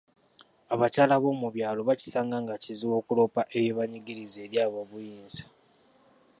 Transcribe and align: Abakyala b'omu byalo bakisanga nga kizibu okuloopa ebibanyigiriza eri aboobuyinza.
Abakyala 0.73 1.15
b'omu 1.21 1.47
byalo 1.55 1.81
bakisanga 1.89 2.35
nga 2.43 2.55
kizibu 2.63 2.93
okuloopa 2.99 3.41
ebibanyigiriza 3.57 4.37
eri 4.45 4.57
aboobuyinza. 4.65 5.43